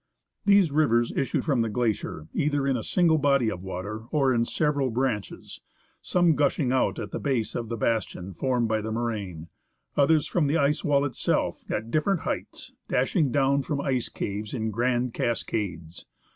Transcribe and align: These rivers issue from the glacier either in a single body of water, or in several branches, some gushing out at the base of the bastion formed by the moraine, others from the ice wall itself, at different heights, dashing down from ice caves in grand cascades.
These 0.45 0.71
rivers 0.71 1.11
issue 1.11 1.41
from 1.41 1.61
the 1.61 1.69
glacier 1.69 2.27
either 2.33 2.65
in 2.65 2.75
a 2.75 2.81
single 2.81 3.19
body 3.19 3.51
of 3.51 3.61
water, 3.61 4.05
or 4.09 4.33
in 4.33 4.45
several 4.45 4.89
branches, 4.89 5.61
some 6.01 6.33
gushing 6.33 6.71
out 6.71 6.97
at 6.97 7.11
the 7.11 7.19
base 7.19 7.53
of 7.53 7.69
the 7.69 7.77
bastion 7.77 8.33
formed 8.33 8.67
by 8.67 8.81
the 8.81 8.91
moraine, 8.91 9.47
others 9.95 10.25
from 10.25 10.47
the 10.47 10.57
ice 10.57 10.83
wall 10.83 11.05
itself, 11.05 11.61
at 11.69 11.91
different 11.91 12.21
heights, 12.21 12.73
dashing 12.87 13.31
down 13.31 13.61
from 13.61 13.79
ice 13.79 14.09
caves 14.09 14.55
in 14.55 14.71
grand 14.71 15.13
cascades. 15.13 16.07